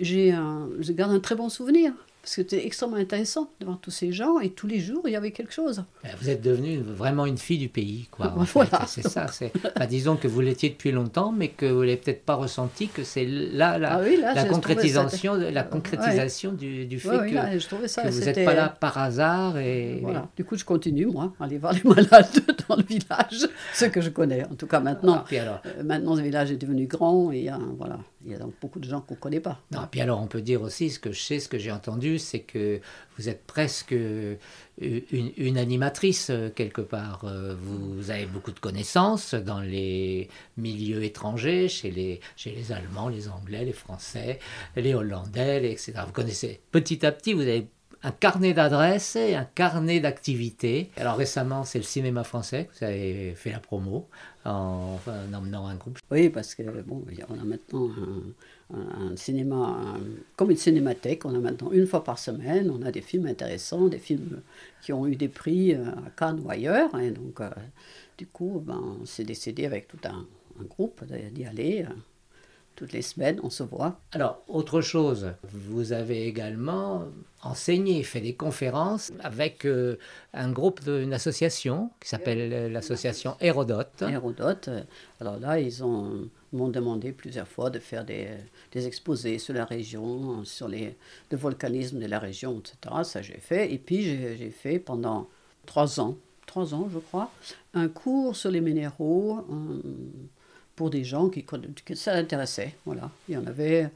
[0.00, 0.34] j'ai
[0.80, 1.92] je garde un très bon souvenir.
[2.22, 5.16] Parce que c'était extrêmement intéressant devant tous ces gens et tous les jours il y
[5.16, 5.84] avait quelque chose.
[6.04, 8.32] Ben, vous êtes devenue vraiment une fille du pays, quoi.
[8.52, 8.84] Voilà.
[8.86, 9.26] C'est ça.
[9.88, 13.24] disons que vous l'étiez depuis longtemps, mais que vous n'avez peut-être pas ressenti que c'est
[13.26, 18.68] là, la, ah la concrétisation, la concrétisation du, du, fait que, vous n'êtes pas là
[18.68, 19.58] par hasard.
[19.58, 19.98] Et...
[20.00, 20.28] Voilà.
[20.36, 24.00] Du coup, je continue, moi, à aller voir les malades dans le village, ce que
[24.00, 24.44] je connais.
[24.44, 25.60] En tout cas, maintenant, ah, alors...
[25.66, 28.88] Euh, maintenant le village est devenu grand et voilà, il y a donc beaucoup de
[28.88, 29.60] gens qu'on ne connaît pas.
[29.70, 32.18] Non, puis alors, on peut dire aussi ce que je sais, ce que j'ai entendu
[32.18, 32.80] c'est que
[33.18, 33.94] vous êtes presque
[34.80, 37.26] une, animatrice quelque part.
[37.58, 43.28] Vous, avez beaucoup de connaissances dans les milieux étrangers, chez les, chez les Allemands, les
[43.28, 44.38] Anglais, les Français,
[44.76, 45.94] les Hollandais, etc.
[46.06, 47.68] Vous connaissez petit à petit, vous avez
[48.04, 50.90] un carnet d'adresses et un carnet d'activités.
[50.96, 54.08] Alors récemment, c'est le cinéma français que vous avez fait la promo
[54.44, 54.98] en,
[55.32, 55.98] emmenant un groupe.
[56.10, 57.88] Oui, parce que bon, on a maintenant
[58.74, 59.96] un, cinéma,
[60.36, 61.24] comme une cinémathèque.
[61.24, 64.40] On a maintenant une fois par semaine, on a des films intéressants, des films
[64.80, 66.98] qui ont eu des prix euh, à Cannes ou ailleurs.
[66.98, 67.50] Et donc, euh,
[68.18, 70.26] du coup, ben, on s'est décidé avec tout un,
[70.60, 71.86] un groupe d'y aller.
[72.72, 73.98] Euh, toutes les semaines, on se voit.
[74.12, 77.04] Alors, autre chose, vous avez également
[77.42, 79.98] enseigné, fait des conférences avec euh,
[80.32, 84.02] un groupe d'une association qui s'appelle l'association Hérodote.
[84.02, 84.70] Hérodote.
[85.20, 88.28] Alors là, ils ont m'ont demandé plusieurs fois de faire des,
[88.72, 90.98] des, exposés sur la région, sur les,
[91.30, 92.94] le volcanisme de la région, etc.
[93.04, 93.72] Ça, j'ai fait.
[93.72, 95.30] Et puis, j'ai fait pendant
[95.64, 97.30] trois ans, trois ans, je crois,
[97.72, 99.46] un cours sur les minéraux
[100.76, 102.74] pour des gens qui, que ça intéressait.
[102.84, 103.10] Voilà.
[103.28, 103.90] Il y en avait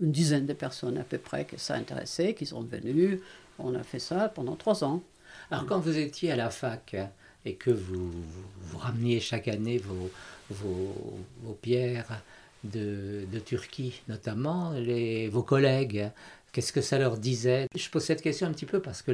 [0.00, 3.20] une dizaine de personnes à peu près que ça intéressait, qui sont venus.
[3.58, 5.02] On a fait ça pendant trois ans.
[5.50, 6.96] Alors quand vous étiez à la fac
[7.44, 8.10] et que vous,
[8.60, 10.10] vous rameniez chaque année vos,
[10.50, 12.22] vos, vos pierres
[12.64, 16.10] de, de, Turquie, notamment les, vos collègues,
[16.52, 17.66] qu'est-ce que ça leur disait?
[17.74, 19.12] Je pose cette question un petit peu parce que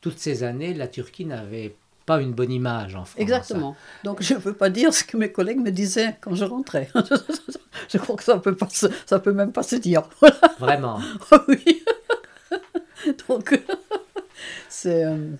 [0.00, 1.74] toutes ces années, la Turquie n'avait
[2.06, 3.20] pas une bonne image en France.
[3.20, 3.76] Exactement.
[4.02, 6.88] Donc je ne peux pas dire ce que mes collègues me disaient quand je rentrais.
[7.88, 8.68] je crois que ça peut pas
[9.06, 10.02] ça peut même pas se dire.
[10.58, 11.00] Vraiment.
[11.48, 11.82] oui.
[13.28, 13.60] Donc
[14.68, 15.30] c'est euh,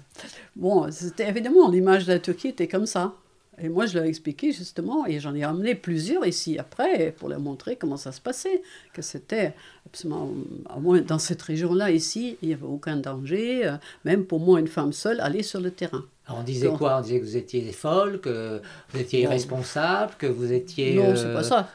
[0.56, 3.14] bon, c'était évidemment l'image de la Turquie était comme ça.
[3.58, 7.28] Et moi, je leur ai expliqué justement, et j'en ai ramené plusieurs ici après pour
[7.28, 9.54] leur montrer comment ça se passait, que c'était
[9.94, 10.34] absolument,
[10.68, 14.58] à moins dans cette région-là, ici, il n'y avait aucun danger, euh, même pour moi,
[14.58, 16.04] une femme seule, aller sur le terrain.
[16.26, 16.98] Alors on disait quoi?
[16.98, 20.96] On disait que vous étiez folle, que vous étiez irresponsable, que vous étiez...
[20.96, 21.70] Non, c'est pas ça.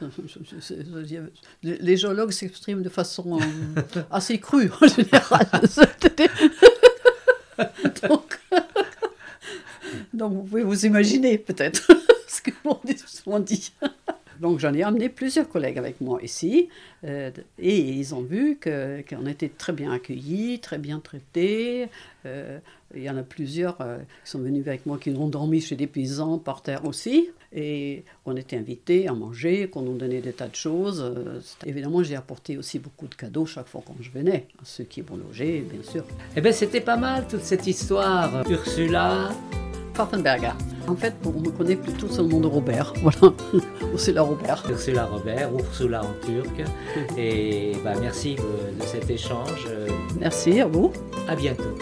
[1.62, 5.46] Les géologues s'expriment de façon euh, assez crue, en général.
[8.08, 8.38] Donc...
[10.12, 11.90] Donc vous pouvez vous imaginer peut-être
[12.28, 12.78] ce que m'ont
[13.38, 13.72] dit.
[14.60, 16.68] J'en ai amené plusieurs collègues avec moi ici
[17.04, 21.88] euh, et ils ont vu qu'on était très bien accueillis, très bien traités.
[22.26, 22.58] Euh,
[22.94, 25.76] il y en a plusieurs euh, qui sont venus avec moi qui ont dormi chez
[25.76, 27.30] des paysans par terre aussi.
[27.54, 31.02] Et on était invités à manger, qu'on nous donnait des tas de choses.
[31.64, 35.00] évidemment, j'ai apporté aussi beaucoup de cadeaux chaque fois quand je venais, à ceux qui
[35.00, 36.04] vont loger, bien sûr.
[36.36, 38.48] Eh bien, c'était pas mal toute cette histoire.
[38.48, 39.30] Ursula,
[40.00, 40.52] Pfaffenberger.
[40.88, 42.92] En fait, on me connaît plutôt sur le nom de Robert.
[43.02, 43.34] Voilà,
[43.92, 44.62] Ursula Robert.
[44.68, 46.62] Ursula Robert, Ursula en turc.
[47.18, 49.68] Et bah, merci de cet échange.
[50.18, 50.92] Merci à vous.
[51.28, 51.76] À bientôt.